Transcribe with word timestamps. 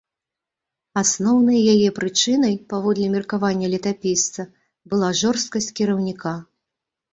Асноўнай 1.01 1.59
яе 1.73 1.89
прычынай, 1.99 2.55
паводле 2.73 3.11
меркавання 3.17 3.67
летапісца, 3.75 4.49
была 4.95 5.13
жорсткасць 5.23 5.71
кіраўніка. 5.81 6.37